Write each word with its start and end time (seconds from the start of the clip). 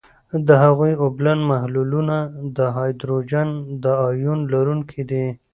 د 0.47 0.49
هغوي 0.63 0.93
اوبلن 1.03 1.39
محلولونه 1.51 2.17
د 2.57 2.59
هایدروجن 2.75 3.47
د 3.83 3.85
آیون 4.09 4.39
لرونکي 4.53 5.01
دي. 5.09 5.25